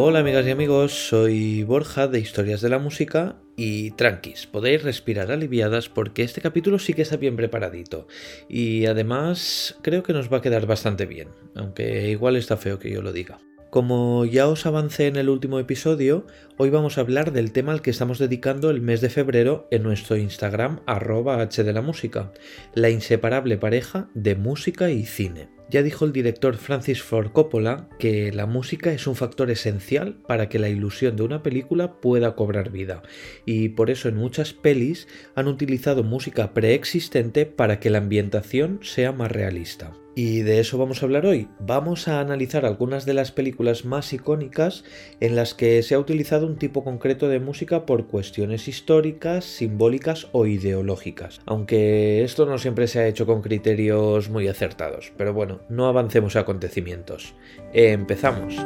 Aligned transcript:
Hola 0.00 0.20
amigas 0.20 0.46
y 0.46 0.50
amigos, 0.52 1.08
soy 1.08 1.64
Borja 1.64 2.06
de 2.06 2.20
Historias 2.20 2.60
de 2.60 2.68
la 2.68 2.78
Música 2.78 3.34
y 3.56 3.90
tranquis, 3.90 4.46
podéis 4.46 4.84
respirar 4.84 5.32
aliviadas 5.32 5.88
porque 5.88 6.22
este 6.22 6.40
capítulo 6.40 6.78
sí 6.78 6.94
que 6.94 7.02
está 7.02 7.16
bien 7.16 7.34
preparadito 7.34 8.06
y 8.48 8.86
además 8.86 9.76
creo 9.82 10.04
que 10.04 10.12
nos 10.12 10.32
va 10.32 10.36
a 10.36 10.40
quedar 10.40 10.66
bastante 10.66 11.04
bien, 11.04 11.30
aunque 11.56 12.10
igual 12.10 12.36
está 12.36 12.56
feo 12.56 12.78
que 12.78 12.92
yo 12.92 13.02
lo 13.02 13.12
diga. 13.12 13.40
Como 13.70 14.24
ya 14.24 14.46
os 14.46 14.66
avancé 14.66 15.08
en 15.08 15.16
el 15.16 15.28
último 15.28 15.58
episodio, 15.58 16.28
hoy 16.58 16.70
vamos 16.70 16.96
a 16.96 17.00
hablar 17.00 17.32
del 17.32 17.50
tema 17.50 17.72
al 17.72 17.82
que 17.82 17.90
estamos 17.90 18.20
dedicando 18.20 18.70
el 18.70 18.80
mes 18.80 19.00
de 19.00 19.10
febrero 19.10 19.66
en 19.72 19.82
nuestro 19.82 20.16
Instagram 20.16 20.78
arroba 20.86 21.42
h 21.42 21.64
de 21.64 21.72
la 21.72 21.82
música, 21.82 22.30
la 22.72 22.88
inseparable 22.88 23.58
pareja 23.58 24.08
de 24.14 24.36
música 24.36 24.90
y 24.90 25.04
cine. 25.04 25.57
Ya 25.70 25.82
dijo 25.82 26.06
el 26.06 26.12
director 26.12 26.56
Francis 26.56 27.02
Ford 27.02 27.30
Coppola 27.30 27.88
que 27.98 28.32
la 28.32 28.46
música 28.46 28.90
es 28.92 29.06
un 29.06 29.16
factor 29.16 29.50
esencial 29.50 30.14
para 30.26 30.48
que 30.48 30.58
la 30.58 30.70
ilusión 30.70 31.14
de 31.16 31.24
una 31.24 31.42
película 31.42 32.00
pueda 32.00 32.34
cobrar 32.34 32.70
vida, 32.70 33.02
y 33.44 33.70
por 33.70 33.90
eso 33.90 34.08
en 34.08 34.16
muchas 34.16 34.54
pelis 34.54 35.08
han 35.34 35.46
utilizado 35.46 36.02
música 36.02 36.54
preexistente 36.54 37.44
para 37.44 37.80
que 37.80 37.90
la 37.90 37.98
ambientación 37.98 38.80
sea 38.82 39.12
más 39.12 39.30
realista. 39.30 39.92
Y 40.20 40.42
de 40.42 40.58
eso 40.58 40.78
vamos 40.78 41.00
a 41.00 41.06
hablar 41.06 41.26
hoy. 41.26 41.46
Vamos 41.60 42.08
a 42.08 42.18
analizar 42.18 42.66
algunas 42.66 43.06
de 43.06 43.14
las 43.14 43.30
películas 43.30 43.84
más 43.84 44.12
icónicas 44.12 44.82
en 45.20 45.36
las 45.36 45.54
que 45.54 45.80
se 45.84 45.94
ha 45.94 46.00
utilizado 46.00 46.44
un 46.44 46.58
tipo 46.58 46.82
concreto 46.82 47.28
de 47.28 47.38
música 47.38 47.86
por 47.86 48.08
cuestiones 48.08 48.66
históricas, 48.66 49.44
simbólicas 49.44 50.26
o 50.32 50.46
ideológicas. 50.46 51.40
Aunque 51.46 52.24
esto 52.24 52.46
no 52.46 52.58
siempre 52.58 52.88
se 52.88 52.98
ha 52.98 53.06
hecho 53.06 53.26
con 53.26 53.42
criterios 53.42 54.28
muy 54.28 54.48
acertados. 54.48 55.12
Pero 55.16 55.32
bueno, 55.32 55.60
no 55.68 55.86
avancemos 55.86 56.34
a 56.34 56.40
acontecimientos. 56.40 57.36
Empezamos. 57.72 58.56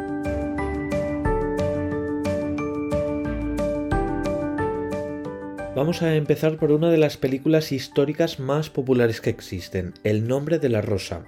Vamos 5.75 6.03
a 6.03 6.17
empezar 6.17 6.59
por 6.59 6.71
una 6.71 6.91
de 6.91 6.99
las 6.99 7.17
películas 7.17 7.73
históricas 7.73 8.39
más 8.39 8.69
populares 8.69 9.23
que 9.23 9.31
existen, 9.31 9.95
El 10.05 10.29
nombre 10.29 10.59
de 10.59 10.69
la 10.69 10.83
rosa, 10.83 11.25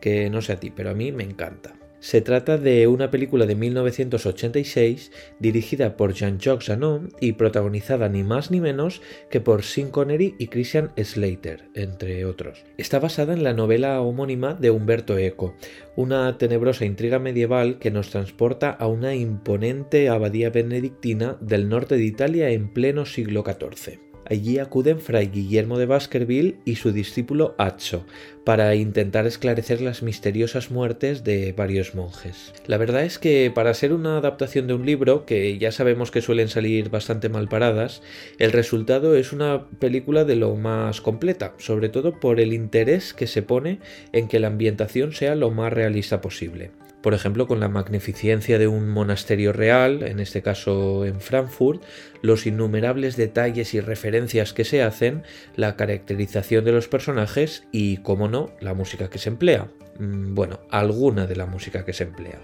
que 0.00 0.30
no 0.30 0.40
sé 0.40 0.52
a 0.52 0.60
ti, 0.60 0.70
pero 0.70 0.90
a 0.90 0.94
mí 0.94 1.10
me 1.10 1.24
encanta. 1.24 1.74
Se 2.00 2.20
trata 2.20 2.58
de 2.58 2.86
una 2.86 3.10
película 3.10 3.44
de 3.44 3.56
1986 3.56 5.10
dirigida 5.40 5.96
por 5.96 6.14
Jean-Jacques 6.14 6.66
Zanon 6.66 7.10
y 7.20 7.32
protagonizada 7.32 8.08
ni 8.08 8.22
más 8.22 8.50
ni 8.50 8.60
menos 8.60 9.02
que 9.30 9.40
por 9.40 9.64
Sean 9.64 9.90
Connery 9.90 10.36
y 10.38 10.46
Christian 10.46 10.92
Slater, 10.96 11.68
entre 11.74 12.24
otros. 12.24 12.64
Está 12.76 13.00
basada 13.00 13.32
en 13.32 13.42
la 13.42 13.52
novela 13.52 14.00
homónima 14.00 14.54
de 14.54 14.70
Humberto 14.70 15.18
Eco, 15.18 15.54
una 15.96 16.38
tenebrosa 16.38 16.84
intriga 16.84 17.18
medieval 17.18 17.78
que 17.78 17.90
nos 17.90 18.10
transporta 18.10 18.70
a 18.70 18.86
una 18.86 19.14
imponente 19.16 20.08
abadía 20.08 20.50
benedictina 20.50 21.36
del 21.40 21.68
norte 21.68 21.96
de 21.96 22.04
Italia 22.04 22.50
en 22.50 22.72
pleno 22.72 23.06
siglo 23.06 23.42
XIV. 23.44 24.07
Allí 24.30 24.58
acuden 24.58 25.00
Fray 25.00 25.28
Guillermo 25.28 25.78
de 25.78 25.86
Baskerville 25.86 26.56
y 26.64 26.76
su 26.76 26.92
discípulo 26.92 27.54
Acho 27.56 28.04
para 28.44 28.74
intentar 28.74 29.26
esclarecer 29.26 29.80
las 29.80 30.02
misteriosas 30.02 30.70
muertes 30.70 31.24
de 31.24 31.52
varios 31.52 31.94
monjes. 31.94 32.52
La 32.66 32.78
verdad 32.78 33.04
es 33.04 33.18
que 33.18 33.50
para 33.54 33.74
ser 33.74 33.92
una 33.92 34.18
adaptación 34.18 34.66
de 34.66 34.74
un 34.74 34.86
libro, 34.86 35.26
que 35.26 35.58
ya 35.58 35.72
sabemos 35.72 36.10
que 36.10 36.22
suelen 36.22 36.48
salir 36.48 36.90
bastante 36.90 37.28
mal 37.28 37.48
paradas, 37.48 38.02
el 38.38 38.52
resultado 38.52 39.16
es 39.16 39.32
una 39.32 39.66
película 39.78 40.24
de 40.24 40.36
lo 40.36 40.56
más 40.56 41.00
completa, 41.00 41.54
sobre 41.58 41.88
todo 41.88 42.20
por 42.20 42.40
el 42.40 42.52
interés 42.52 43.14
que 43.14 43.26
se 43.26 43.42
pone 43.42 43.80
en 44.12 44.28
que 44.28 44.40
la 44.40 44.48
ambientación 44.48 45.12
sea 45.12 45.34
lo 45.34 45.50
más 45.50 45.72
realista 45.72 46.20
posible 46.20 46.70
por 47.02 47.14
ejemplo, 47.14 47.46
con 47.46 47.60
la 47.60 47.68
magnificencia 47.68 48.58
de 48.58 48.66
un 48.66 48.88
monasterio 48.88 49.52
real, 49.52 50.02
en 50.02 50.20
este 50.20 50.42
caso 50.42 51.04
en 51.04 51.20
Frankfurt, 51.20 51.82
los 52.22 52.46
innumerables 52.46 53.16
detalles 53.16 53.74
y 53.74 53.80
referencias 53.80 54.52
que 54.52 54.64
se 54.64 54.82
hacen, 54.82 55.22
la 55.56 55.76
caracterización 55.76 56.64
de 56.64 56.72
los 56.72 56.88
personajes 56.88 57.64
y, 57.72 57.98
como 57.98 58.28
no, 58.28 58.50
la 58.60 58.74
música 58.74 59.08
que 59.08 59.18
se 59.18 59.28
emplea. 59.28 59.68
Mm, 59.98 60.34
bueno, 60.34 60.60
alguna 60.70 61.26
de 61.26 61.36
la 61.36 61.46
música 61.46 61.84
que 61.84 61.92
se 61.92 62.04
emplea. 62.04 62.38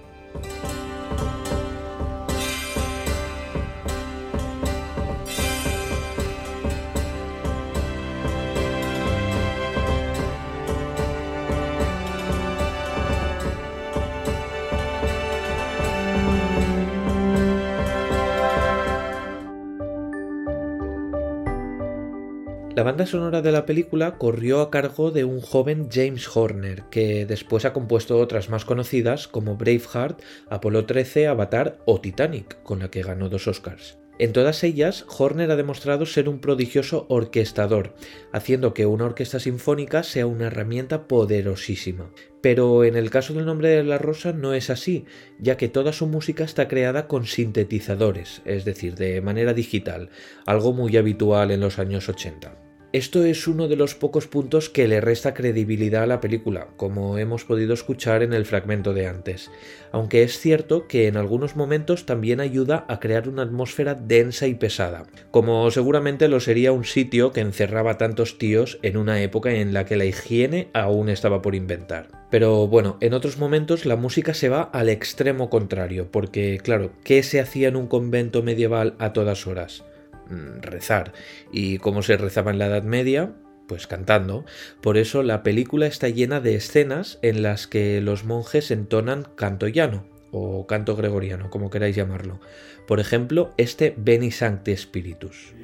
Banda 22.84 23.06
sonora 23.06 23.42
de 23.42 23.50
la 23.50 23.66
película 23.66 24.16
corrió 24.16 24.60
a 24.60 24.70
cargo 24.70 25.10
de 25.10 25.24
un 25.24 25.40
joven 25.40 25.88
James 25.90 26.28
Horner, 26.36 26.84
que 26.90 27.26
después 27.26 27.64
ha 27.64 27.72
compuesto 27.72 28.18
otras 28.18 28.48
más 28.48 28.64
conocidas 28.64 29.26
como 29.26 29.56
Braveheart, 29.56 30.22
Apolo 30.48 30.86
13, 30.86 31.26
Avatar 31.26 31.78
o 31.86 32.00
Titanic, 32.00 32.62
con 32.62 32.78
la 32.78 32.90
que 32.90 33.02
ganó 33.02 33.28
dos 33.28 33.48
Oscars. 33.48 33.98
En 34.18 34.32
todas 34.32 34.62
ellas, 34.62 35.04
Horner 35.08 35.50
ha 35.50 35.56
demostrado 35.56 36.06
ser 36.06 36.28
un 36.28 36.38
prodigioso 36.38 37.06
orquestador, 37.08 37.94
haciendo 38.32 38.72
que 38.72 38.86
una 38.86 39.06
orquesta 39.06 39.40
sinfónica 39.40 40.04
sea 40.04 40.26
una 40.26 40.46
herramienta 40.46 41.08
poderosísima. 41.08 42.12
Pero 42.40 42.84
en 42.84 42.94
el 42.94 43.10
caso 43.10 43.34
del 43.34 43.46
nombre 43.46 43.70
de 43.70 43.82
la 43.82 43.98
rosa 43.98 44.32
no 44.32 44.54
es 44.54 44.70
así, 44.70 45.04
ya 45.40 45.56
que 45.56 45.68
toda 45.68 45.92
su 45.92 46.06
música 46.06 46.44
está 46.44 46.68
creada 46.68 47.08
con 47.08 47.26
sintetizadores, 47.26 48.40
es 48.44 48.64
decir, 48.64 48.94
de 48.94 49.20
manera 49.20 49.52
digital, 49.52 50.10
algo 50.46 50.72
muy 50.72 50.96
habitual 50.96 51.50
en 51.50 51.60
los 51.60 51.80
años 51.80 52.08
80. 52.08 52.63
Esto 52.94 53.24
es 53.24 53.48
uno 53.48 53.66
de 53.66 53.74
los 53.74 53.96
pocos 53.96 54.28
puntos 54.28 54.70
que 54.70 54.86
le 54.86 55.00
resta 55.00 55.34
credibilidad 55.34 56.04
a 56.04 56.06
la 56.06 56.20
película, 56.20 56.68
como 56.76 57.18
hemos 57.18 57.44
podido 57.44 57.74
escuchar 57.74 58.22
en 58.22 58.32
el 58.32 58.46
fragmento 58.46 58.94
de 58.94 59.08
antes, 59.08 59.50
aunque 59.90 60.22
es 60.22 60.38
cierto 60.38 60.86
que 60.86 61.08
en 61.08 61.16
algunos 61.16 61.56
momentos 61.56 62.06
también 62.06 62.38
ayuda 62.38 62.86
a 62.88 63.00
crear 63.00 63.28
una 63.28 63.42
atmósfera 63.42 63.96
densa 63.96 64.46
y 64.46 64.54
pesada, 64.54 65.02
como 65.32 65.68
seguramente 65.72 66.28
lo 66.28 66.38
sería 66.38 66.70
un 66.70 66.84
sitio 66.84 67.32
que 67.32 67.40
encerraba 67.40 67.98
tantos 67.98 68.38
tíos 68.38 68.78
en 68.82 68.96
una 68.96 69.20
época 69.20 69.50
en 69.50 69.74
la 69.74 69.86
que 69.86 69.96
la 69.96 70.04
higiene 70.04 70.68
aún 70.72 71.08
estaba 71.08 71.42
por 71.42 71.56
inventar. 71.56 72.06
Pero 72.30 72.68
bueno, 72.68 72.96
en 73.00 73.14
otros 73.14 73.38
momentos 73.38 73.86
la 73.86 73.96
música 73.96 74.34
se 74.34 74.48
va 74.48 74.62
al 74.62 74.88
extremo 74.88 75.50
contrario, 75.50 76.12
porque 76.12 76.60
claro, 76.62 76.92
¿qué 77.02 77.24
se 77.24 77.40
hacía 77.40 77.66
en 77.66 77.74
un 77.74 77.88
convento 77.88 78.44
medieval 78.44 78.94
a 79.00 79.12
todas 79.12 79.48
horas? 79.48 79.82
Mm, 80.28 80.60
rezar. 80.60 81.12
¿Y 81.52 81.78
cómo 81.78 82.02
se 82.02 82.16
rezaba 82.16 82.50
en 82.50 82.58
la 82.58 82.66
Edad 82.66 82.82
Media? 82.84 83.32
Pues 83.66 83.86
cantando. 83.86 84.44
Por 84.80 84.96
eso 84.96 85.22
la 85.22 85.42
película 85.42 85.86
está 85.86 86.08
llena 86.08 86.40
de 86.40 86.54
escenas 86.54 87.18
en 87.22 87.42
las 87.42 87.66
que 87.66 88.00
los 88.00 88.24
monjes 88.24 88.70
entonan 88.70 89.26
canto 89.36 89.68
llano 89.68 90.06
o 90.30 90.66
canto 90.66 90.96
gregoriano, 90.96 91.48
como 91.48 91.70
queráis 91.70 91.94
llamarlo. 91.94 92.40
Por 92.86 93.00
ejemplo, 93.00 93.54
este 93.56 93.94
Beni 93.96 94.30
Sancte 94.30 94.76
Spiritus. 94.76 95.54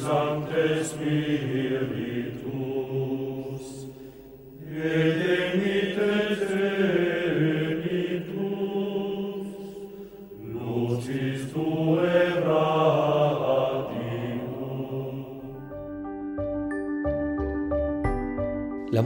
Sancte 0.00 0.82
Spiritus 0.84 2.32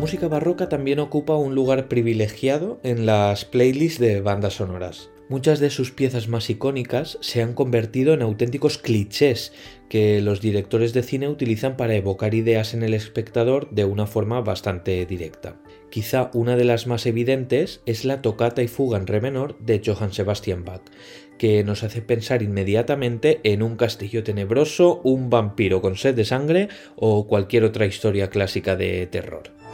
música 0.07 0.29
barroca 0.29 0.69
también 0.69 1.01
ocupa 1.01 1.35
un 1.35 1.57
lugar 1.57 1.89
privilegiado 1.89 2.79
en 2.85 3.07
las 3.07 3.45
playlists 3.45 3.99
de 3.99 4.21
bandas 4.21 4.55
sonoras. 4.55 5.11
Muchas 5.29 5.59
de 5.59 5.69
sus 5.69 5.91
piezas 5.91 6.29
más 6.29 6.49
icónicas 6.49 7.19
se 7.21 7.43
han 7.43 7.55
convertido 7.55 8.15
en 8.15 8.23
auténticos 8.23 8.79
clichés 8.79 9.53
que 9.89 10.21
los 10.21 10.41
directores 10.41 10.93
de 10.93 11.03
cine 11.03 11.29
utilizan 11.29 11.77
para 11.77 11.97
evocar 11.97 12.35
ideas 12.35 12.73
en 12.73 12.85
el 12.85 12.95
espectador 12.95 13.69
de 13.73 13.85
una 13.85 14.07
forma 14.07 14.41
bastante 14.43 15.05
directa. 15.07 15.57
Quizá 15.91 16.31
una 16.35 16.55
de 16.55 16.65
las 16.65 16.87
más 16.87 17.05
evidentes 17.07 17.81
es 17.85 18.05
la 18.05 18.23
tocata 18.23 18.63
y 18.63 18.69
fuga 18.69 18.99
en 18.99 19.09
re 19.09 19.21
menor 19.21 19.59
de 19.59 19.83
Johann 19.85 20.13
Sebastian 20.13 20.65
Bach, 20.65 20.83
que 21.37 21.65
nos 21.65 21.83
hace 21.83 22.01
pensar 22.01 22.43
inmediatamente 22.43 23.41
en 23.43 23.65
un 23.65 23.75
castillo 23.75 24.23
tenebroso, 24.23 25.01
un 25.03 25.31
vampiro 25.31 25.83
con 25.83 25.97
sed 25.97 26.15
de 26.15 26.25
sangre 26.25 26.69
o 26.95 27.27
cualquier 27.27 27.65
otra 27.65 27.87
historia 27.87 28.31
clásica 28.31 28.77
de 28.77 29.09
terror. 29.09 29.66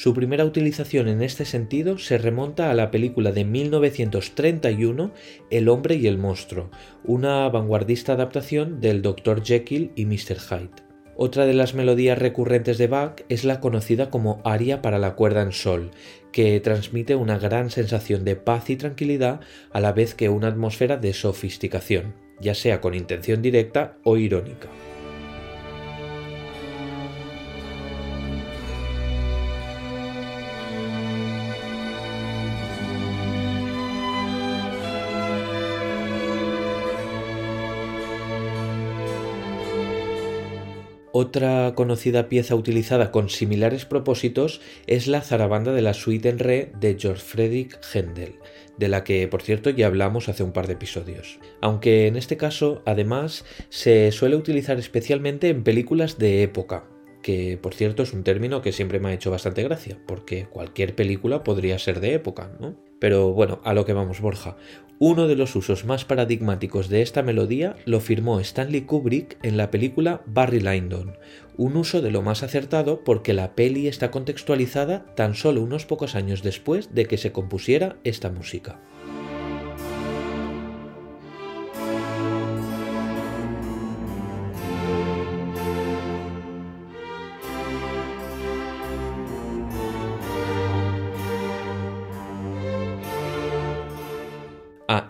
Su 0.00 0.14
primera 0.14 0.46
utilización 0.46 1.08
en 1.08 1.20
este 1.20 1.44
sentido 1.44 1.98
se 1.98 2.16
remonta 2.16 2.70
a 2.70 2.74
la 2.74 2.90
película 2.90 3.32
de 3.32 3.44
1931 3.44 5.12
El 5.50 5.68
hombre 5.68 5.96
y 5.96 6.06
el 6.06 6.16
monstruo, 6.16 6.70
una 7.04 7.46
vanguardista 7.50 8.14
adaptación 8.14 8.80
del 8.80 9.02
Dr. 9.02 9.44
Jekyll 9.44 9.92
y 9.96 10.06
Mr. 10.06 10.38
Hyde. 10.38 10.70
Otra 11.18 11.44
de 11.44 11.52
las 11.52 11.74
melodías 11.74 12.18
recurrentes 12.18 12.78
de 12.78 12.86
Bach 12.86 13.24
es 13.28 13.44
la 13.44 13.60
conocida 13.60 14.08
como 14.08 14.40
aria 14.42 14.80
para 14.80 14.98
la 14.98 15.16
cuerda 15.16 15.42
en 15.42 15.52
sol, 15.52 15.90
que 16.32 16.58
transmite 16.60 17.14
una 17.14 17.38
gran 17.38 17.68
sensación 17.68 18.24
de 18.24 18.36
paz 18.36 18.70
y 18.70 18.76
tranquilidad 18.76 19.40
a 19.70 19.80
la 19.80 19.92
vez 19.92 20.14
que 20.14 20.30
una 20.30 20.48
atmósfera 20.48 20.96
de 20.96 21.12
sofisticación, 21.12 22.14
ya 22.40 22.54
sea 22.54 22.80
con 22.80 22.94
intención 22.94 23.42
directa 23.42 23.98
o 24.04 24.16
irónica. 24.16 24.68
Otra 41.12 41.74
conocida 41.74 42.28
pieza 42.28 42.54
utilizada 42.54 43.10
con 43.10 43.30
similares 43.30 43.84
propósitos 43.84 44.60
es 44.86 45.08
la 45.08 45.22
zarabanda 45.22 45.72
de 45.72 45.82
la 45.82 45.92
suite 45.92 46.28
en 46.28 46.38
re 46.38 46.70
de 46.78 46.96
George 46.96 47.22
Friedrich 47.22 47.76
Händel, 47.92 48.36
de 48.78 48.88
la 48.88 49.02
que 49.02 49.26
por 49.26 49.42
cierto 49.42 49.70
ya 49.70 49.86
hablamos 49.86 50.28
hace 50.28 50.44
un 50.44 50.52
par 50.52 50.68
de 50.68 50.74
episodios. 50.74 51.40
Aunque 51.60 52.06
en 52.06 52.16
este 52.16 52.36
caso, 52.36 52.82
además, 52.86 53.44
se 53.70 54.12
suele 54.12 54.36
utilizar 54.36 54.78
especialmente 54.78 55.48
en 55.48 55.64
películas 55.64 56.16
de 56.16 56.44
época, 56.44 56.84
que 57.22 57.58
por 57.60 57.74
cierto 57.74 58.02
es 58.02 58.12
un 58.12 58.24
término 58.24 58.62
que 58.62 58.72
siempre 58.72 59.00
me 59.00 59.10
ha 59.10 59.14
hecho 59.14 59.30
bastante 59.30 59.62
gracia, 59.62 59.98
porque 60.06 60.46
cualquier 60.46 60.94
película 60.94 61.44
podría 61.44 61.78
ser 61.78 62.00
de 62.00 62.14
época, 62.14 62.52
¿no? 62.60 62.76
Pero 62.98 63.32
bueno, 63.32 63.60
a 63.64 63.74
lo 63.74 63.84
que 63.84 63.92
vamos, 63.92 64.20
Borja. 64.20 64.56
Uno 64.98 65.28
de 65.28 65.34
los 65.34 65.56
usos 65.56 65.86
más 65.86 66.04
paradigmáticos 66.04 66.90
de 66.90 67.00
esta 67.00 67.22
melodía 67.22 67.74
lo 67.86 68.00
firmó 68.00 68.38
Stanley 68.38 68.82
Kubrick 68.82 69.38
en 69.42 69.56
la 69.56 69.70
película 69.70 70.20
Barry 70.26 70.60
Lyndon, 70.60 71.16
un 71.56 71.76
uso 71.78 72.02
de 72.02 72.10
lo 72.10 72.20
más 72.20 72.42
acertado 72.42 73.02
porque 73.02 73.32
la 73.32 73.54
peli 73.54 73.88
está 73.88 74.10
contextualizada 74.10 75.06
tan 75.14 75.34
solo 75.34 75.62
unos 75.62 75.86
pocos 75.86 76.14
años 76.14 76.42
después 76.42 76.94
de 76.94 77.06
que 77.06 77.16
se 77.16 77.32
compusiera 77.32 77.96
esta 78.04 78.30
música. 78.30 78.78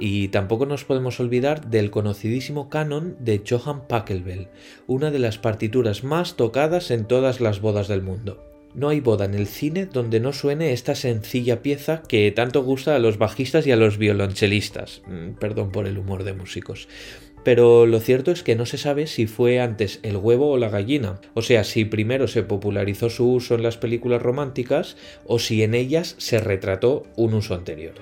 Y 0.00 0.28
tampoco 0.28 0.66
nos 0.66 0.84
podemos 0.84 1.20
olvidar 1.20 1.68
del 1.68 1.90
conocidísimo 1.90 2.68
canon 2.68 3.16
de 3.20 3.42
Johann 3.48 3.86
Pachelbel, 3.86 4.48
una 4.86 5.10
de 5.10 5.18
las 5.18 5.38
partituras 5.38 6.02
más 6.02 6.36
tocadas 6.36 6.90
en 6.90 7.04
todas 7.04 7.40
las 7.40 7.60
bodas 7.60 7.86
del 7.86 8.02
mundo. 8.02 8.44
No 8.74 8.88
hay 8.88 9.00
boda 9.00 9.24
en 9.24 9.34
el 9.34 9.46
cine 9.46 9.86
donde 9.86 10.20
no 10.20 10.32
suene 10.32 10.72
esta 10.72 10.94
sencilla 10.94 11.60
pieza 11.60 12.02
que 12.06 12.30
tanto 12.30 12.62
gusta 12.62 12.94
a 12.94 13.00
los 13.00 13.18
bajistas 13.18 13.66
y 13.66 13.72
a 13.72 13.76
los 13.76 13.98
violonchelistas. 13.98 15.02
Mm, 15.06 15.32
perdón 15.40 15.72
por 15.72 15.86
el 15.86 15.98
humor 15.98 16.22
de 16.22 16.34
músicos. 16.34 16.88
Pero 17.42 17.86
lo 17.86 18.00
cierto 18.00 18.30
es 18.30 18.42
que 18.42 18.54
no 18.54 18.66
se 18.66 18.78
sabe 18.78 19.06
si 19.06 19.26
fue 19.26 19.60
antes 19.60 19.98
el 20.02 20.16
huevo 20.16 20.50
o 20.50 20.58
la 20.58 20.68
gallina, 20.68 21.20
o 21.34 21.42
sea, 21.42 21.64
si 21.64 21.84
primero 21.84 22.28
se 22.28 22.42
popularizó 22.42 23.08
su 23.08 23.32
uso 23.32 23.54
en 23.54 23.62
las 23.62 23.78
películas 23.78 24.20
románticas 24.20 24.96
o 25.24 25.38
si 25.38 25.62
en 25.62 25.74
ellas 25.74 26.14
se 26.18 26.38
retrató 26.38 27.04
un 27.16 27.34
uso 27.34 27.54
anterior. 27.54 27.94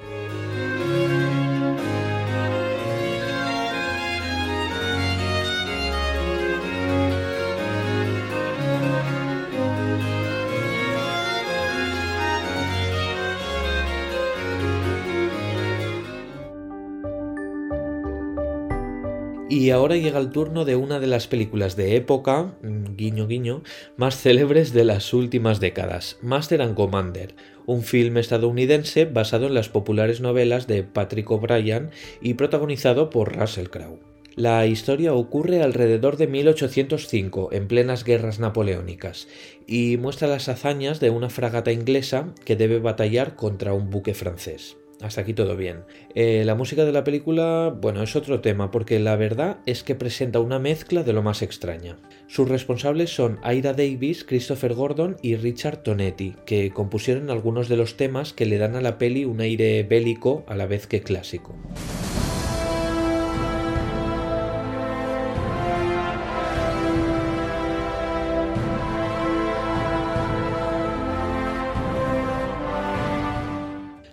Y 19.50 19.70
ahora 19.70 19.96
llega 19.96 20.18
el 20.18 20.30
turno 20.30 20.66
de 20.66 20.76
una 20.76 21.00
de 21.00 21.06
las 21.06 21.26
películas 21.26 21.74
de 21.74 21.96
época, 21.96 22.54
mm, 22.62 22.96
guiño 22.96 23.26
guiño, 23.26 23.62
más 23.96 24.20
célebres 24.20 24.74
de 24.74 24.84
las 24.84 25.14
últimas 25.14 25.58
décadas, 25.58 26.18
Master 26.20 26.60
and 26.60 26.74
Commander, 26.74 27.34
un 27.64 27.82
film 27.82 28.18
estadounidense 28.18 29.06
basado 29.06 29.46
en 29.46 29.54
las 29.54 29.70
populares 29.70 30.20
novelas 30.20 30.66
de 30.66 30.82
Patrick 30.82 31.30
O'Brien 31.30 31.90
y 32.20 32.34
protagonizado 32.34 33.08
por 33.08 33.38
Russell 33.38 33.68
Crowe. 33.68 34.00
La 34.36 34.66
historia 34.66 35.14
ocurre 35.14 35.62
alrededor 35.62 36.18
de 36.18 36.26
1805, 36.26 37.48
en 37.52 37.68
plenas 37.68 38.04
guerras 38.04 38.38
napoleónicas, 38.38 39.28
y 39.66 39.96
muestra 39.96 40.28
las 40.28 40.50
hazañas 40.50 41.00
de 41.00 41.08
una 41.08 41.30
fragata 41.30 41.72
inglesa 41.72 42.34
que 42.44 42.54
debe 42.54 42.80
batallar 42.80 43.34
contra 43.34 43.72
un 43.72 43.88
buque 43.88 44.12
francés. 44.12 44.76
Hasta 45.00 45.20
aquí 45.20 45.32
todo 45.32 45.56
bien. 45.56 45.84
Eh, 46.14 46.42
la 46.44 46.56
música 46.56 46.84
de 46.84 46.92
la 46.92 47.04
película, 47.04 47.74
bueno, 47.80 48.02
es 48.02 48.16
otro 48.16 48.40
tema, 48.40 48.70
porque 48.70 48.98
la 48.98 49.14
verdad 49.16 49.58
es 49.64 49.84
que 49.84 49.94
presenta 49.94 50.40
una 50.40 50.58
mezcla 50.58 51.04
de 51.04 51.12
lo 51.12 51.22
más 51.22 51.42
extraña. 51.42 51.98
Sus 52.26 52.48
responsables 52.48 53.14
son 53.14 53.38
Ira 53.44 53.74
Davis, 53.74 54.24
Christopher 54.24 54.74
Gordon 54.74 55.16
y 55.22 55.36
Richard 55.36 55.82
Tonetti, 55.84 56.34
que 56.46 56.70
compusieron 56.70 57.30
algunos 57.30 57.68
de 57.68 57.76
los 57.76 57.96
temas 57.96 58.32
que 58.32 58.46
le 58.46 58.58
dan 58.58 58.74
a 58.74 58.80
la 58.80 58.98
peli 58.98 59.24
un 59.24 59.40
aire 59.40 59.84
bélico 59.84 60.44
a 60.48 60.56
la 60.56 60.66
vez 60.66 60.86
que 60.86 61.00
clásico. 61.00 61.54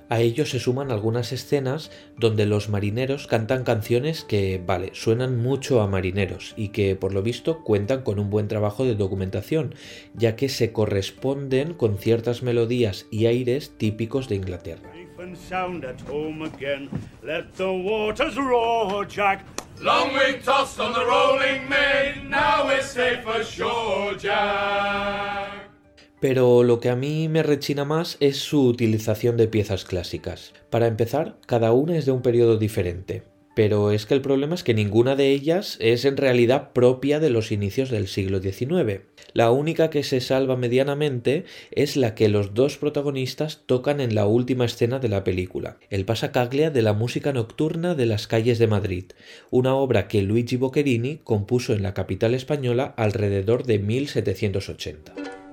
A 0.08 0.20
ello 0.20 0.46
se 0.46 0.60
suman 0.60 0.92
algunas 0.92 1.32
escenas 1.32 1.92
donde 2.18 2.46
los 2.46 2.70
marineros 2.70 3.26
cantan 3.26 3.64
canciones 3.64 4.24
que, 4.24 4.62
vale, 4.64 4.92
suenan 4.94 5.38
mucho 5.42 5.82
a 5.82 5.88
marineros 5.88 6.54
y 6.56 6.70
que 6.70 6.96
por 6.96 7.14
lo 7.14 7.24
visto 7.24 7.64
cuentan 7.64 8.04
con 8.04 8.20
un 8.20 8.30
buen 8.30 8.48
trabajo 8.48 8.86
de 8.86 8.96
documentación, 8.96 9.74
ya 10.14 10.36
que 10.36 10.48
se 10.50 10.72
corresponden 10.72 11.74
con 11.74 11.98
ciertas 11.98 12.44
melodías 12.44 13.08
y 13.10 13.26
aires 13.26 13.74
típicos 13.78 14.30
de 14.30 14.36
Inglaterra. 14.36 14.92
Pero 26.28 26.64
lo 26.64 26.80
que 26.80 26.90
a 26.90 26.96
mí 26.96 27.30
me 27.30 27.44
rechina 27.44 27.86
más 27.86 28.18
es 28.20 28.38
su 28.38 28.66
utilización 28.66 29.38
de 29.38 29.48
piezas 29.48 29.86
clásicas. 29.86 30.54
Para 30.72 30.88
empezar, 30.88 31.38
cada 31.46 31.72
una 31.72 31.96
es 31.98 32.08
de 32.08 32.14
un 32.14 32.24
periodo 32.24 32.58
diferente, 32.58 33.22
pero 33.56 33.92
es 33.92 34.08
que 34.08 34.16
el 34.16 34.22
problema 34.22 34.56
es 34.56 34.64
que 34.64 34.74
ninguna 34.74 35.16
de 35.16 35.30
ellas 35.30 35.78
es 35.80 36.04
en 36.04 36.18
realidad 36.18 36.74
propia 36.74 37.20
de 37.20 37.30
los 37.30 37.52
inicios 37.52 37.92
del 37.92 38.08
siglo 38.08 38.42
XIX. 38.42 39.02
La 39.34 39.52
única 39.52 39.92
que 39.92 40.02
se 40.02 40.20
salva 40.20 40.58
medianamente 40.58 41.46
es 41.70 41.96
la 41.96 42.16
que 42.16 42.28
los 42.28 42.56
dos 42.56 42.80
protagonistas 42.80 43.62
tocan 43.68 44.02
en 44.02 44.16
la 44.16 44.26
última 44.26 44.66
escena 44.66 44.98
de 44.98 45.10
la 45.10 45.24
película, 45.24 45.78
el 45.92 46.06
pasacaglia 46.06 46.72
de 46.72 46.82
la 46.82 46.94
música 46.94 47.34
nocturna 47.34 47.94
de 47.94 48.08
las 48.08 48.26
calles 48.26 48.58
de 48.58 48.66
Madrid, 48.66 49.06
una 49.52 49.76
obra 49.76 50.08
que 50.08 50.24
Luigi 50.24 50.56
Boccherini 50.56 51.20
compuso 51.24 51.74
en 51.74 51.84
la 51.84 51.94
capital 51.94 52.34
española 52.34 52.96
alrededor 52.98 53.64
de 53.68 53.78
1780. 53.78 55.45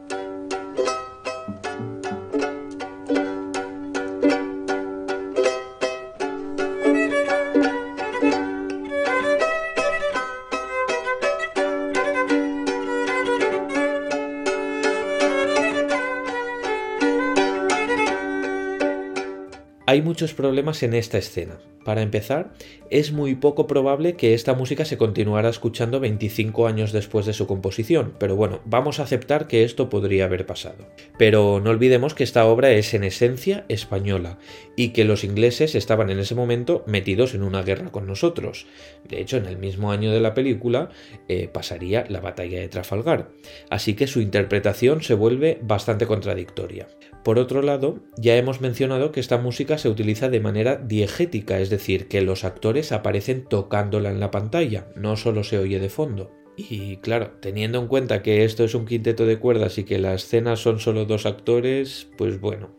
Hay 19.93 20.01
muchos 20.01 20.33
problemas 20.33 20.83
en 20.85 20.95
esta 20.95 21.19
escena. 21.19 21.59
Para 21.85 22.03
empezar, 22.03 22.53
es 22.91 23.11
muy 23.11 23.35
poco 23.35 23.67
probable 23.67 24.17
que 24.17 24.35
esta 24.35 24.55
música 24.55 24.85
se 24.85 24.99
continuara 24.99 25.49
escuchando 25.49 25.99
25 25.99 26.67
años 26.67 26.93
después 26.93 27.25
de 27.25 27.33
su 27.33 27.47
composición, 27.47 28.13
pero 28.19 28.37
bueno, 28.37 28.61
vamos 28.67 29.01
a 29.01 29.05
aceptar 29.05 29.47
que 29.49 29.65
esto 29.65 29.89
podría 29.89 30.27
haber 30.27 30.45
pasado. 30.45 30.87
Pero 31.19 31.61
no 31.61 31.71
olvidemos 31.71 32.15
que 32.15 32.25
esta 32.25 32.45
obra 32.45 32.71
es 32.71 32.93
en 32.93 33.05
esencia 33.05 33.65
española 33.69 34.39
y 34.77 34.91
que 34.91 35.05
los 35.05 35.25
ingleses 35.25 35.75
estaban 35.75 36.11
en 36.11 36.19
ese 36.19 36.35
momento 36.35 36.85
metidos 36.87 37.35
en 37.35 37.43
una 37.43 37.63
guerra 37.63 37.91
con 37.91 38.07
nosotros. 38.07 38.67
De 39.09 39.21
hecho, 39.21 39.39
en 39.39 39.47
el 39.47 39.57
mismo 39.57 39.91
año 39.91 40.13
de 40.13 40.21
la 40.21 40.35
película 40.35 40.91
eh, 41.29 41.49
pasaría 41.53 42.05
la 42.09 42.21
batalla 42.21 42.61
de 42.61 42.69
Trafalgar, 42.69 43.31
así 43.71 43.95
que 43.95 44.07
su 44.07 44.21
interpretación 44.21 45.03
se 45.03 45.15
vuelve 45.15 45.59
bastante 45.63 46.07
contradictoria. 46.07 46.89
Por 47.25 47.39
otro 47.39 47.63
lado, 47.63 48.01
ya 48.17 48.37
hemos 48.37 48.61
mencionado 48.61 49.13
que 49.13 49.21
esta 49.21 49.39
música 49.39 49.79
se 49.79 49.89
utiliza 49.89 50.29
de 50.29 50.41
manera 50.41 50.77
diegética, 50.77 51.61
es 51.61 51.71
decir, 51.73 52.07
que 52.07 52.23
los 52.23 52.45
actores 52.45 52.93
aparecen 52.93 53.45
tocándola 53.45 54.11
en 54.11 54.21
la 54.21 54.31
pantalla, 54.31 54.87
no 54.95 55.17
solo 55.17 55.43
se 55.43 55.59
oye 55.59 55.81
de 55.81 55.89
fondo. 55.89 56.31
Y 56.57 56.99
claro, 56.99 57.33
teniendo 57.41 57.81
en 57.81 57.89
cuenta 57.89 58.23
que 58.23 58.45
esto 58.45 58.63
es 58.63 58.75
un 58.75 58.87
quinteto 58.87 59.27
de 59.27 59.39
cuerdas 59.39 59.79
y 59.79 59.85
que 59.85 59.99
la 59.99 60.15
escena 60.15 60.55
son 60.57 60.79
solo 60.79 61.07
dos 61.07 61.27
actores, 61.27 62.09
pues 62.17 62.41
bueno. 62.41 62.71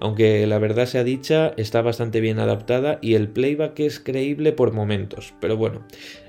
Aunque 0.00 0.46
la 0.46 0.58
verdad 0.58 0.86
sea 0.86 1.04
dicha, 1.04 1.52
está 1.56 1.82
bastante 1.82 2.20
bien 2.20 2.38
adaptada 2.38 2.98
y 3.02 3.14
el 3.14 3.28
playback 3.28 3.78
es 3.80 4.00
creíble 4.00 4.52
por 4.52 4.72
momentos, 4.72 5.34
pero 5.40 5.56
bueno, 5.56 5.86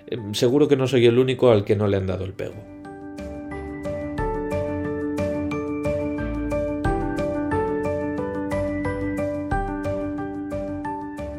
eh, 0.07 0.17
seguro 0.33 0.67
que 0.67 0.77
no 0.77 0.87
soy 0.87 1.05
el 1.05 1.17
único 1.17 1.49
al 1.49 1.63
que 1.63 1.75
no 1.75 1.87
le 1.87 1.97
han 1.97 2.07
dado 2.07 2.25
el 2.25 2.33
pego. 2.33 2.70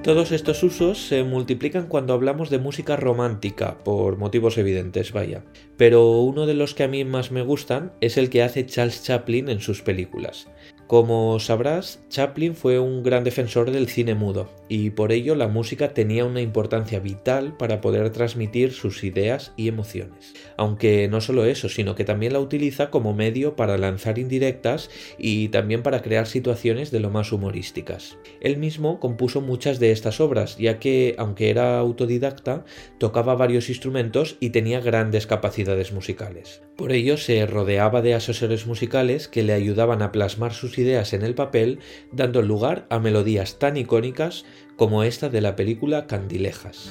Todos 0.03 0.33
estos 0.33 0.65
usos 0.65 1.07
se 1.07 1.23
multiplican 1.23 1.87
cuando 1.87 2.13
hablamos 2.13 2.51
de 2.51 2.59
música 2.59 2.97
romántica, 2.97 3.79
por 3.85 4.17
motivos 4.17 4.59
evidentes, 4.59 5.13
vaya. 5.13 5.45
Pero 5.77 6.19
uno 6.23 6.45
de 6.45 6.55
los 6.55 6.75
que 6.75 6.83
a 6.83 6.89
mí 6.89 7.05
más 7.05 7.31
me 7.31 7.43
gustan 7.43 7.93
es 8.01 8.17
el 8.17 8.29
que 8.29 8.43
hace 8.43 8.67
Charles 8.67 9.05
Chaplin 9.05 9.49
en 9.49 9.61
sus 9.61 9.81
películas. 9.81 10.49
Como 10.93 11.41
sabrás, 11.41 12.01
Chaplin 12.11 12.55
fue 12.55 12.79
un 12.79 13.03
gran 13.03 13.25
defensor 13.25 13.71
del 13.71 13.89
cine 13.89 14.15
mudo, 14.15 14.51
y 14.69 14.91
por 14.91 15.11
ello 15.11 15.35
la 15.35 15.49
música 15.49 15.95
tenía 15.95 16.27
una 16.27 16.43
importancia 16.43 17.01
vital 17.01 17.57
para 17.57 17.81
poder 17.81 18.11
transmitir 18.11 18.73
sus 18.73 19.03
ideas 19.03 19.55
y 19.57 19.69
emociones. 19.69 20.35
Aunque 20.59 21.09
no 21.09 21.23
solo 21.23 21.47
eso, 21.47 21.71
sino 21.71 21.95
que 21.95 22.05
también 22.05 22.35
la 22.35 22.41
utiliza 22.41 22.91
como 22.91 23.15
medio 23.15 23.57
para 23.57 23.79
lanzar 23.79 24.19
indirectas 24.19 24.91
y 25.17 25.49
también 25.49 25.83
para 25.83 26.03
crear 26.03 26.27
situaciones 26.27 26.91
de 26.91 27.01
lo 27.01 27.09
más 27.09 27.33
humorísticas. 27.33 28.19
Él 28.43 28.59
mismo 28.59 29.01
compuso 29.01 29.41
muchas 29.41 29.81
de 29.81 29.93
estas 29.93 30.21
obras, 30.21 30.59
ya 30.59 30.79
que, 30.79 31.15
aunque 31.17 31.49
era 31.49 31.79
autodidacta, 31.79 32.67
tocaba 32.99 33.35
varios 33.35 33.71
instrumentos 33.71 34.37
y 34.41 34.51
tenía 34.51 34.81
grandes 34.81 35.27
capacidades 35.27 35.91
musicales. 35.91 36.61
Por 36.77 36.93
ello 36.93 37.17
se 37.17 37.47
rodeaba 37.47 38.03
de 38.03 38.13
asesores 38.13 38.67
musicales 38.67 39.29
que 39.29 39.43
le 39.43 39.55
ayudaban 39.55 40.03
a 40.03 40.13
plasmar 40.13 40.53
sus 40.53 40.79
ideas 40.79 40.82
en 40.83 41.23
el 41.23 41.35
papel, 41.35 41.79
dando 42.11 42.43
lugar 42.43 42.87
a 42.91 42.99
melodías 42.99 43.59
tan 43.59 43.77
icónicas 43.77 44.45
como 44.77 45.05
esta 45.05 45.29
de 45.29 45.41
la 45.41 45.57
película 45.57 46.07
Candilejas. 46.07 46.91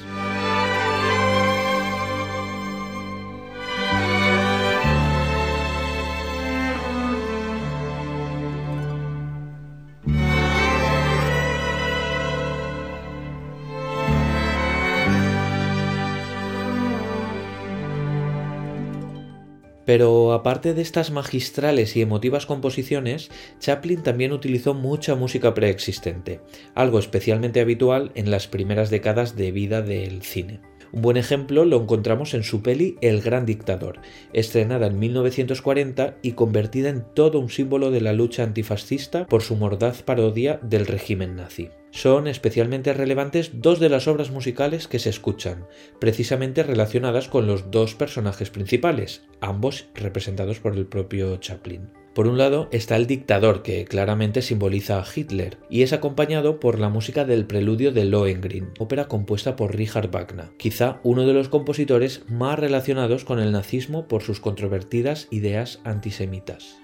Pero 19.91 20.31
aparte 20.31 20.73
de 20.73 20.81
estas 20.81 21.11
magistrales 21.11 21.97
y 21.97 22.01
emotivas 22.01 22.45
composiciones, 22.45 23.29
Chaplin 23.59 24.03
también 24.03 24.31
utilizó 24.31 24.73
mucha 24.73 25.15
música 25.15 25.53
preexistente, 25.53 26.39
algo 26.75 26.97
especialmente 26.97 27.59
habitual 27.59 28.13
en 28.15 28.31
las 28.31 28.47
primeras 28.47 28.89
décadas 28.89 29.35
de 29.35 29.51
vida 29.51 29.81
del 29.81 30.21
cine. 30.21 30.61
Un 30.93 31.01
buen 31.01 31.17
ejemplo 31.17 31.65
lo 31.65 31.81
encontramos 31.81 32.33
en 32.33 32.43
su 32.43 32.61
peli 32.61 32.95
El 33.01 33.19
Gran 33.19 33.45
Dictador, 33.45 33.99
estrenada 34.31 34.87
en 34.87 34.97
1940 34.97 36.19
y 36.21 36.31
convertida 36.31 36.87
en 36.87 37.03
todo 37.13 37.41
un 37.41 37.49
símbolo 37.49 37.91
de 37.91 37.99
la 37.99 38.13
lucha 38.13 38.43
antifascista 38.43 39.27
por 39.27 39.41
su 39.41 39.57
mordaz 39.57 40.03
parodia 40.03 40.57
del 40.63 40.87
régimen 40.87 41.35
nazi. 41.35 41.67
Son 41.91 42.27
especialmente 42.27 42.93
relevantes 42.93 43.51
dos 43.61 43.79
de 43.79 43.89
las 43.89 44.07
obras 44.07 44.31
musicales 44.31 44.87
que 44.87 44.99
se 44.99 45.09
escuchan, 45.09 45.67
precisamente 45.99 46.63
relacionadas 46.63 47.27
con 47.27 47.47
los 47.47 47.69
dos 47.69 47.95
personajes 47.95 48.49
principales, 48.49 49.23
ambos 49.41 49.87
representados 49.93 50.59
por 50.59 50.75
el 50.75 50.85
propio 50.85 51.35
Chaplin. 51.37 51.89
Por 52.13 52.27
un 52.27 52.37
lado 52.37 52.67
está 52.71 52.97
el 52.97 53.07
dictador, 53.07 53.61
que 53.61 53.85
claramente 53.85 54.41
simboliza 54.41 54.99
a 54.99 55.05
Hitler, 55.05 55.57
y 55.69 55.83
es 55.83 55.93
acompañado 55.93 56.59
por 56.59 56.77
la 56.77 56.89
música 56.89 57.23
del 57.23 57.45
preludio 57.45 57.93
de 57.93 58.03
Lohengrin, 58.03 58.71
ópera 58.79 59.07
compuesta 59.07 59.55
por 59.55 59.75
Richard 59.75 60.11
Wagner, 60.11 60.49
quizá 60.57 60.99
uno 61.03 61.25
de 61.25 61.33
los 61.33 61.47
compositores 61.47 62.23
más 62.27 62.59
relacionados 62.59 63.23
con 63.23 63.39
el 63.39 63.53
nazismo 63.53 64.07
por 64.09 64.23
sus 64.23 64.41
controvertidas 64.41 65.27
ideas 65.31 65.79
antisemitas. 65.85 66.80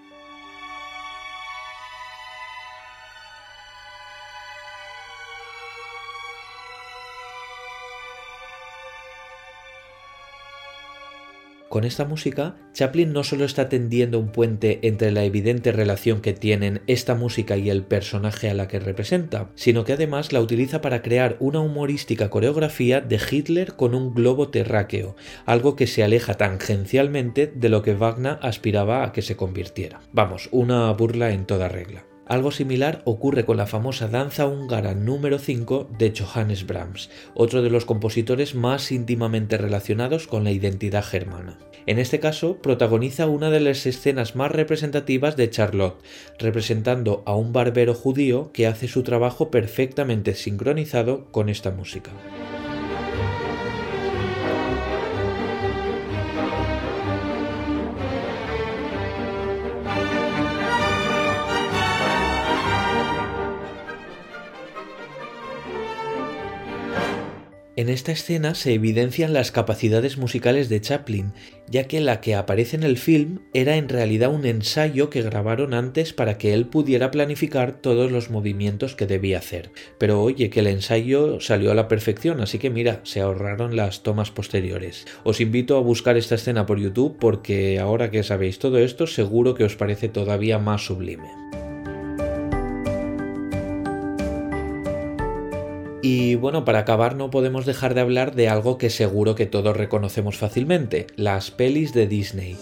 Con 11.78 11.84
esta 11.84 12.06
música, 12.06 12.56
Chaplin 12.74 13.14
no 13.14 13.24
solo 13.24 13.46
está 13.46 13.70
tendiendo 13.70 14.18
un 14.18 14.32
puente 14.32 14.80
entre 14.82 15.12
la 15.12 15.26
evidente 15.26 15.72
relación 15.72 16.22
que 16.22 16.34
tienen 16.34 16.82
esta 16.88 17.14
música 17.14 17.56
y 17.56 17.70
el 17.70 17.84
personaje 17.84 18.50
a 18.50 18.56
la 18.56 18.68
que 18.68 18.80
representa, 18.80 19.52
sino 19.54 19.86
que 19.86 19.94
además 19.94 20.34
la 20.34 20.42
utiliza 20.42 20.82
para 20.82 21.04
crear 21.04 21.38
una 21.40 21.60
humorística 21.60 22.32
coreografía 22.32 23.00
de 23.00 23.20
Hitler 23.30 23.76
con 23.76 23.94
un 23.94 24.16
globo 24.16 24.50
terráqueo, 24.50 25.16
algo 25.46 25.76
que 25.76 25.86
se 25.86 26.04
aleja 26.04 26.34
tangencialmente 26.34 27.46
de 27.46 27.70
lo 27.70 27.84
que 27.84 27.94
Wagner 27.94 28.40
aspiraba 28.42 29.04
a 29.04 29.12
que 29.12 29.22
se 29.22 29.36
convirtiera. 29.36 30.02
Vamos, 30.12 30.50
una 30.52 30.92
burla 30.94 31.30
en 31.30 31.46
toda 31.46 31.70
regla. 31.70 32.06
Algo 32.28 32.52
similar 32.52 33.02
ocurre 33.06 33.46
con 33.46 33.56
la 33.56 33.68
famosa 33.68 34.10
danza 34.10 34.48
húngara 34.48 34.94
número 34.94 35.40
5 35.40 35.92
de 35.98 36.14
Johannes 36.14 36.68
Brahms, 36.68 37.10
otro 37.34 37.62
de 37.62 37.70
los 37.70 37.86
compositores 37.86 38.54
más 38.54 38.92
íntimamente 38.92 39.58
relacionados 39.58 40.28
con 40.28 40.44
la 40.44 40.52
identidad 40.52 41.06
germana. 41.06 41.58
En 41.86 42.00
este 42.00 42.20
caso, 42.20 42.58
protagoniza 42.58 43.28
una 43.28 43.50
de 43.50 43.62
las 43.62 43.86
escenas 43.86 44.36
más 44.36 44.52
representativas 44.52 45.38
de 45.38 45.50
Charlotte, 45.50 46.04
representando 46.38 47.24
a 47.26 47.34
un 47.34 47.54
barbero 47.54 47.94
judío 47.94 48.52
que 48.52 48.68
hace 48.68 48.90
su 48.90 49.04
trabajo 49.04 49.50
perfectamente 49.50 50.36
sincronizado 50.36 51.32
con 51.32 51.48
esta 51.48 51.72
música. 51.72 52.12
En 67.78 67.90
esta 67.90 68.12
escena 68.12 68.56
se 68.56 68.74
evidencian 68.74 69.34
las 69.34 69.52
capacidades 69.52 70.18
musicales 70.18 70.68
de 70.68 70.82
Chaplin, 70.82 71.32
ya 71.70 71.84
que 71.84 72.02
la 72.02 72.22
que 72.22 72.34
aparece 72.34 72.76
en 72.76 72.82
el 72.82 72.98
film 72.98 73.38
era 73.54 73.76
en 73.76 73.88
realidad 73.88 74.34
un 74.34 74.48
ensayo 74.48 75.12
que 75.12 75.22
grabaron 75.22 75.76
antes 75.76 76.12
para 76.12 76.40
que 76.40 76.56
él 76.56 76.66
pudiera 76.66 77.12
planificar 77.12 77.74
todos 77.74 78.12
los 78.12 78.32
movimientos 78.32 78.96
que 78.96 79.06
debía 79.06 79.38
hacer. 79.38 79.70
Pero 80.00 80.24
oye, 80.24 80.50
que 80.50 80.62
el 80.62 80.68
ensayo 80.68 81.40
salió 81.40 81.72
a 81.72 81.76
la 81.76 81.88
perfección, 81.88 82.42
así 82.42 82.58
que 82.58 82.72
mira, 82.72 83.02
se 83.04 83.22
ahorraron 83.22 83.76
las 83.76 84.02
tomas 84.02 84.32
posteriores. 84.32 85.06
Os 85.24 85.40
invito 85.40 85.78
a 85.78 85.82
buscar 85.82 86.18
esta 86.18 86.34
escena 86.34 86.66
por 86.66 86.80
YouTube 86.80 87.18
porque 87.20 87.78
ahora 87.78 88.10
que 88.10 88.24
sabéis 88.24 88.58
todo 88.58 88.80
esto 88.80 89.06
seguro 89.06 89.54
que 89.54 89.66
os 89.66 89.76
parece 89.76 90.10
todavía 90.10 90.58
más 90.58 90.84
sublime. 90.84 91.47
Y 96.02 96.36
bueno, 96.36 96.64
para 96.64 96.80
acabar 96.80 97.16
no 97.16 97.32
podemos 97.32 97.66
dejar 97.66 97.96
de 97.96 98.02
hablar 98.02 98.36
de 98.36 98.50
algo 98.50 98.78
que 98.78 98.90
seguro 98.90 99.34
que 99.36 99.48
todos 99.48 99.76
reconocemos 99.76 100.38
fácilmente, 100.38 101.08
las 101.16 101.50
pelis 101.50 101.94
de 101.94 102.08
Disney. 102.08 102.56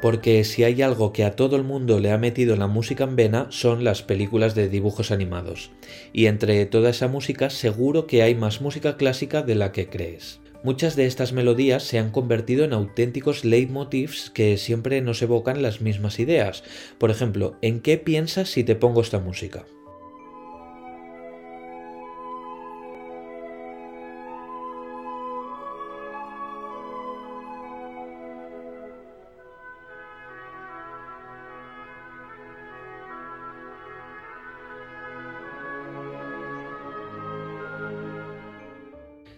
Porque 0.00 0.44
si 0.44 0.62
hay 0.62 0.82
algo 0.82 1.12
que 1.12 1.24
a 1.24 1.34
todo 1.34 1.56
el 1.56 1.64
mundo 1.64 1.98
le 1.98 2.12
ha 2.12 2.18
metido 2.18 2.54
la 2.54 2.68
música 2.68 3.02
en 3.02 3.16
vena 3.16 3.46
son 3.50 3.82
las 3.82 4.02
películas 4.02 4.54
de 4.54 4.68
dibujos 4.68 5.10
animados. 5.10 5.72
Y 6.12 6.26
entre 6.26 6.64
toda 6.66 6.90
esa 6.90 7.08
música 7.08 7.50
seguro 7.50 8.06
que 8.06 8.22
hay 8.22 8.36
más 8.36 8.60
música 8.60 8.96
clásica 8.96 9.42
de 9.42 9.56
la 9.56 9.72
que 9.72 9.88
crees. 9.88 10.38
Muchas 10.66 10.96
de 10.96 11.06
estas 11.06 11.32
melodías 11.32 11.84
se 11.84 12.00
han 12.00 12.10
convertido 12.10 12.64
en 12.64 12.72
auténticos 12.72 13.44
leitmotivs 13.44 14.30
que 14.30 14.56
siempre 14.56 15.00
nos 15.00 15.22
evocan 15.22 15.62
las 15.62 15.80
mismas 15.80 16.18
ideas. 16.18 16.64
Por 16.98 17.12
ejemplo, 17.12 17.56
¿en 17.62 17.78
qué 17.78 17.98
piensas 17.98 18.48
si 18.48 18.64
te 18.64 18.74
pongo 18.74 19.00
esta 19.00 19.20
música? 19.20 19.64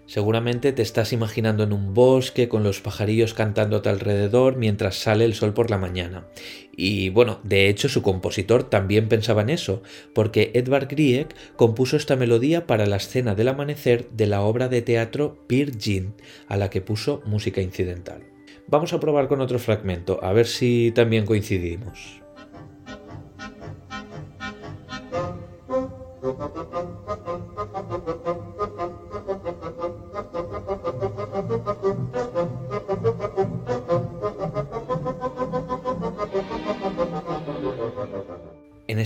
Seguramente 0.08 0.72
te 0.72 0.80
estás 0.80 1.12
imaginando 1.12 1.64
en 1.64 1.74
un 1.74 1.92
bosque 1.92 2.48
con 2.48 2.62
los 2.62 2.80
pajarillos 2.80 3.34
cantando 3.34 3.76
a 3.76 3.82
tu 3.82 3.90
alrededor 3.90 4.56
mientras 4.56 4.96
sale 4.96 5.26
el 5.26 5.34
sol 5.34 5.52
por 5.52 5.68
la 5.68 5.76
mañana. 5.76 6.26
Y 6.74 7.10
bueno, 7.10 7.40
de 7.42 7.68
hecho 7.68 7.90
su 7.90 8.00
compositor 8.00 8.64
también 8.64 9.10
pensaba 9.10 9.42
en 9.42 9.50
eso, 9.50 9.82
porque 10.14 10.50
Edvard 10.54 10.88
Grieg 10.88 11.28
compuso 11.56 11.98
esta 11.98 12.16
melodía 12.16 12.66
para 12.66 12.86
la 12.86 12.96
escena 12.96 13.34
del 13.34 13.48
amanecer 13.48 14.08
de 14.08 14.26
la 14.26 14.40
obra 14.40 14.68
de 14.68 14.80
teatro 14.80 15.44
Peer 15.46 15.76
Gynt, 15.76 16.18
a 16.46 16.56
la 16.56 16.70
que 16.70 16.80
puso 16.80 17.20
música 17.26 17.60
incidental. 17.60 18.22
Vamos 18.66 18.94
a 18.94 19.00
probar 19.00 19.28
con 19.28 19.42
otro 19.42 19.58
fragmento, 19.58 20.24
a 20.24 20.32
ver 20.32 20.46
si 20.46 20.90
también 20.94 21.26
coincidimos. 21.26 22.22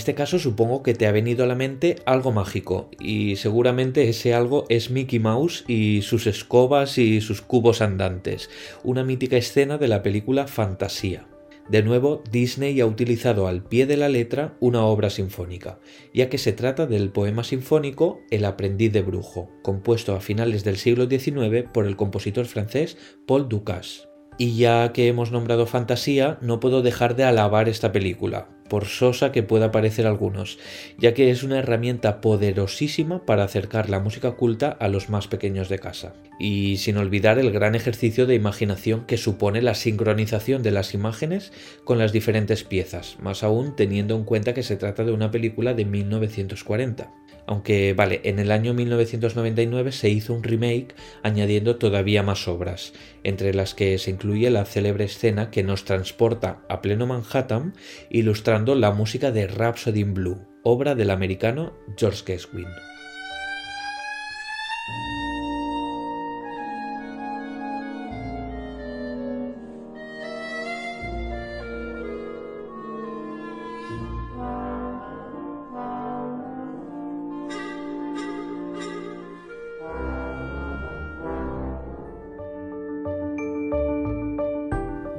Este 0.03 0.17
caso 0.17 0.41
supongo 0.41 0.83
que 0.83 0.95
te 0.95 1.07
ha 1.07 1.13
venido 1.13 1.45
a 1.45 1.47
la 1.47 1.55
mente 1.55 1.95
algo 2.07 2.33
mágico 2.33 2.91
y 2.99 3.37
seguramente 3.37 4.09
ese 4.09 4.35
algo 4.35 4.65
es 4.69 4.91
Mickey 4.91 5.21
Mouse 5.21 5.65
y 5.69 6.03
sus 6.03 6.27
escobas 6.27 6.99
y 6.99 7.21
sus 7.21 7.41
cubos 7.41 7.81
andantes, 7.81 8.51
una 8.83 9.05
mítica 9.05 9.37
escena 9.37 9.79
de 9.79 9.87
la 9.87 10.03
película 10.03 10.49
Fantasía. 10.49 11.29
De 11.69 11.85
nuevo, 11.85 12.25
Disney 12.33 12.81
ha 12.81 12.87
utilizado 12.87 13.47
al 13.47 13.63
pie 13.63 13.87
de 13.87 13.97
la 13.97 14.09
letra 14.09 14.57
una 14.59 14.85
obra 14.85 15.09
sinfónica, 15.09 15.79
ya 16.13 16.29
que 16.29 16.39
se 16.39 16.53
trata 16.53 16.87
del 16.87 17.11
poema 17.11 17.45
sinfónico 17.45 18.23
El 18.33 18.45
aprendiz 18.45 18.93
de 18.93 19.03
brujo, 19.03 19.53
compuesto 19.63 20.17
a 20.17 20.21
finales 20.21 20.65
del 20.65 20.79
siglo 20.79 21.09
XIX 21.09 21.71
por 21.73 21.87
el 21.87 21.95
compositor 21.95 22.47
francés 22.47 22.99
Paul 23.25 23.49
Dukas. 23.49 24.09
Y 24.39 24.57
ya 24.57 24.93
que 24.93 25.09
hemos 25.09 25.31
nombrado 25.31 25.67
fantasía, 25.67 26.39
no 26.41 26.59
puedo 26.59 26.83
dejar 26.83 27.17
de 27.17 27.25
alabar 27.25 27.69
esta 27.69 27.93
película, 27.93 28.49
por 28.69 28.87
sosa 28.87 29.33
que 29.33 29.43
pueda 29.43 29.71
parecer 29.71 30.07
algunos, 30.07 30.59
ya 30.99 31.12
que 31.12 31.31
es 31.31 31.43
una 31.43 31.59
herramienta 31.59 32.23
poderosísima 32.23 33.27
para 33.27 33.45
acercar 33.45 33.91
la 33.91 34.01
música 34.01 34.33
culta 34.33 34.71
a 34.71 34.89
los 34.89 35.11
más 35.11 35.29
pequeños 35.29 35.69
de 35.69 35.79
casa. 35.79 36.15
Y 36.39 36.79
sin 36.79 36.97
olvidar 36.97 37.39
el 37.39 37.53
gran 37.53 37.75
ejercicio 37.75 38.25
de 38.27 38.35
imaginación 38.35 39.05
que 39.05 39.19
supone 39.19 39.61
la 39.61 39.75
sincronización 39.75 40.62
de 40.62 40.71
las 40.71 40.95
imágenes 40.95 41.53
con 41.85 41.99
las 41.99 42.12
diferentes 42.12 42.65
piezas, 42.65 43.19
más 43.21 43.43
aún 43.43 43.77
teniendo 43.77 44.17
en 44.17 44.25
cuenta 44.25 44.55
que 44.55 44.62
se 44.62 44.77
trata 44.77 45.05
de 45.05 45.12
una 45.12 45.31
película 45.31 45.75
de 45.75 45.85
1940 45.85 47.12
aunque 47.47 47.95
vale, 47.95 48.21
en 48.25 48.39
el 48.39 48.51
año 48.51 48.75
1999 48.75 49.93
se 49.93 50.09
hizo 50.09 50.35
un 50.35 50.43
remake 50.43 50.95
añadiendo 51.23 51.77
todavía 51.77 52.23
más 52.23 52.49
obras, 52.49 52.93
entre 53.25 53.55
las 53.55 53.75
que 53.75 53.99
se 53.99 54.11
incluye 54.11 54.51
la 54.51 54.65
célebre 54.65 55.05
escena 55.05 55.51
que 55.51 55.63
nos 55.63 55.85
transporta 55.85 56.63
a 56.69 56.81
pleno 56.83 57.07
Manhattan 57.07 57.75
ilustrando 58.11 58.75
la 58.75 58.93
música 58.93 59.31
de 59.33 59.47
Rhapsody 59.47 60.01
in 60.01 60.15
Blue, 60.15 60.47
obra 60.63 60.95
del 60.95 61.11
americano 61.11 61.73
George 61.97 62.23
Gershwin. 62.27 62.92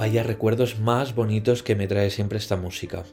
Vaya 0.04 0.22
recuerdos 0.22 0.82
más 0.82 1.16
bonitos 1.16 1.64
que 1.64 1.78
me 1.78 1.88
trae 1.88 2.10
siempre 2.10 2.38
esta 2.38 2.58
música. 2.58 3.06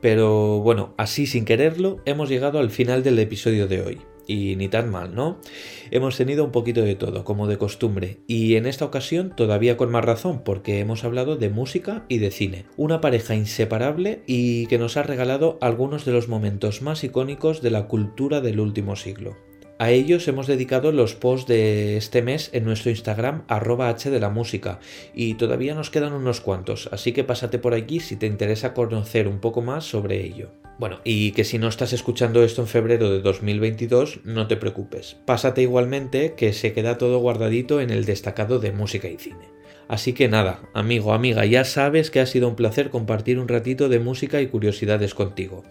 Pero 0.00 0.60
bueno, 0.60 0.94
así 0.96 1.26
sin 1.26 1.44
quererlo, 1.44 2.00
hemos 2.06 2.30
llegado 2.30 2.58
al 2.58 2.70
final 2.70 3.02
del 3.02 3.18
episodio 3.18 3.68
de 3.68 3.82
hoy. 3.82 4.00
Y 4.26 4.56
ni 4.56 4.68
tan 4.68 4.90
mal, 4.90 5.14
¿no? 5.14 5.42
Hemos 5.90 6.16
tenido 6.16 6.46
un 6.46 6.50
poquito 6.50 6.80
de 6.80 6.94
todo, 6.94 7.22
como 7.22 7.48
de 7.48 7.58
costumbre, 7.58 8.20
y 8.26 8.54
en 8.54 8.64
esta 8.64 8.86
ocasión 8.86 9.34
todavía 9.36 9.76
con 9.76 9.90
más 9.90 10.06
razón, 10.06 10.42
porque 10.42 10.80
hemos 10.80 11.04
hablado 11.04 11.36
de 11.36 11.50
música 11.50 12.06
y 12.08 12.16
de 12.16 12.30
cine. 12.30 12.64
Una 12.78 13.02
pareja 13.02 13.34
inseparable 13.34 14.22
y 14.26 14.68
que 14.68 14.78
nos 14.78 14.96
ha 14.96 15.02
regalado 15.02 15.58
algunos 15.60 16.06
de 16.06 16.12
los 16.12 16.28
momentos 16.28 16.80
más 16.80 17.04
icónicos 17.04 17.60
de 17.60 17.72
la 17.72 17.88
cultura 17.88 18.40
del 18.40 18.60
último 18.60 18.96
siglo. 18.96 19.36
A 19.80 19.92
ellos 19.92 20.26
hemos 20.26 20.48
dedicado 20.48 20.90
los 20.90 21.14
posts 21.14 21.46
de 21.46 21.96
este 21.96 22.20
mes 22.20 22.50
en 22.52 22.64
nuestro 22.64 22.90
Instagram 22.90 23.44
arroba 23.46 23.88
h 23.88 24.10
de 24.10 24.18
la 24.18 24.28
música 24.28 24.80
y 25.14 25.34
todavía 25.34 25.76
nos 25.76 25.90
quedan 25.90 26.14
unos 26.14 26.40
cuantos, 26.40 26.88
así 26.90 27.12
que 27.12 27.22
pásate 27.22 27.60
por 27.60 27.74
aquí 27.74 28.00
si 28.00 28.16
te 28.16 28.26
interesa 28.26 28.74
conocer 28.74 29.28
un 29.28 29.38
poco 29.38 29.62
más 29.62 29.84
sobre 29.84 30.24
ello. 30.24 30.50
Bueno, 30.80 30.98
y 31.04 31.30
que 31.30 31.44
si 31.44 31.58
no 31.58 31.68
estás 31.68 31.92
escuchando 31.92 32.42
esto 32.42 32.62
en 32.62 32.66
febrero 32.66 33.08
de 33.08 33.20
2022, 33.20 34.20
no 34.24 34.48
te 34.48 34.56
preocupes. 34.56 35.16
Pásate 35.24 35.62
igualmente 35.62 36.34
que 36.34 36.52
se 36.52 36.72
queda 36.72 36.98
todo 36.98 37.20
guardadito 37.20 37.80
en 37.80 37.90
el 37.90 38.04
destacado 38.04 38.58
de 38.58 38.72
música 38.72 39.06
y 39.06 39.16
cine. 39.16 39.58
Así 39.88 40.12
que 40.12 40.28
nada, 40.28 40.60
amigo, 40.74 41.14
amiga, 41.14 41.46
ya 41.46 41.64
sabes 41.64 42.10
que 42.10 42.20
ha 42.20 42.26
sido 42.26 42.46
un 42.46 42.56
placer 42.56 42.90
compartir 42.90 43.38
un 43.38 43.48
ratito 43.48 43.88
de 43.88 43.98
música 43.98 44.42
y 44.42 44.48
curiosidades 44.48 45.14
contigo. 45.14 45.64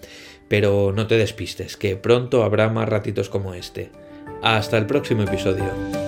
Pero 0.48 0.94
no 0.96 1.08
te 1.08 1.18
despistes, 1.18 1.78
que 1.78 1.96
pronto 1.96 2.44
habrá 2.44 2.70
más 2.70 2.88
ratitos 2.88 3.30
como 3.30 3.54
este. 3.54 3.92
Hasta 4.42 4.78
el 4.78 4.86
próximo 4.86 5.24
episodio. 5.24 6.07